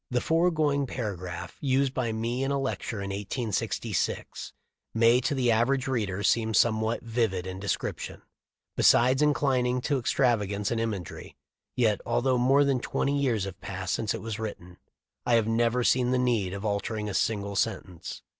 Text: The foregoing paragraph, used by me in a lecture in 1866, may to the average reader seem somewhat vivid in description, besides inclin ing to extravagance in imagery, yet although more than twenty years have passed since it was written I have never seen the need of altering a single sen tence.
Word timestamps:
The 0.09 0.19
foregoing 0.19 0.87
paragraph, 0.87 1.57
used 1.61 1.93
by 1.93 2.11
me 2.11 2.43
in 2.43 2.49
a 2.49 2.59
lecture 2.59 3.01
in 3.03 3.11
1866, 3.11 4.51
may 4.95 5.21
to 5.21 5.35
the 5.35 5.51
average 5.51 5.87
reader 5.87 6.23
seem 6.23 6.55
somewhat 6.55 7.03
vivid 7.03 7.45
in 7.45 7.59
description, 7.59 8.23
besides 8.75 9.21
inclin 9.21 9.67
ing 9.67 9.81
to 9.81 9.99
extravagance 9.99 10.71
in 10.71 10.79
imagery, 10.79 11.37
yet 11.75 12.01
although 12.03 12.39
more 12.39 12.63
than 12.63 12.79
twenty 12.79 13.15
years 13.15 13.43
have 13.43 13.61
passed 13.61 13.93
since 13.93 14.15
it 14.15 14.21
was 14.23 14.39
written 14.39 14.77
I 15.23 15.35
have 15.35 15.47
never 15.47 15.83
seen 15.83 16.09
the 16.09 16.17
need 16.17 16.51
of 16.55 16.65
altering 16.65 17.07
a 17.07 17.13
single 17.13 17.55
sen 17.55 17.81
tence. 17.81 18.21